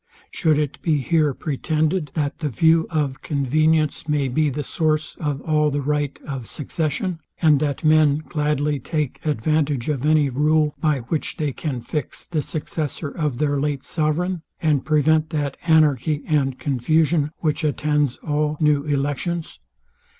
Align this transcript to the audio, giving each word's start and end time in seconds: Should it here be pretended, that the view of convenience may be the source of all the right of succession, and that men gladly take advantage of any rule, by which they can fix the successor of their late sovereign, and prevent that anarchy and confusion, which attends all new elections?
Should 0.31 0.57
it 0.57 0.79
here 0.83 1.31
be 1.35 1.37
pretended, 1.39 2.09
that 2.15 2.39
the 2.39 2.49
view 2.49 2.87
of 2.89 3.21
convenience 3.21 4.09
may 4.09 4.29
be 4.29 4.49
the 4.49 4.63
source 4.63 5.15
of 5.19 5.41
all 5.41 5.69
the 5.69 5.83
right 5.83 6.17
of 6.25 6.47
succession, 6.47 7.19
and 7.39 7.59
that 7.59 7.83
men 7.83 8.23
gladly 8.27 8.79
take 8.79 9.23
advantage 9.23 9.89
of 9.89 10.03
any 10.03 10.27
rule, 10.27 10.73
by 10.81 11.01
which 11.01 11.37
they 11.37 11.53
can 11.53 11.81
fix 11.81 12.25
the 12.25 12.41
successor 12.41 13.09
of 13.09 13.37
their 13.37 13.59
late 13.59 13.83
sovereign, 13.85 14.41
and 14.59 14.85
prevent 14.85 15.29
that 15.29 15.55
anarchy 15.67 16.23
and 16.25 16.57
confusion, 16.57 17.29
which 17.37 17.63
attends 17.63 18.17
all 18.23 18.57
new 18.59 18.81
elections? 18.85 19.59